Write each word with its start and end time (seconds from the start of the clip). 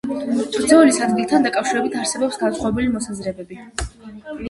ბრძოლის 0.53 0.97
ადგილთან 1.09 1.45
დაკავშირებით 1.49 1.99
არსებობს 2.01 2.43
განსხვავებული 2.47 2.93
მოსაზრებები. 2.97 3.65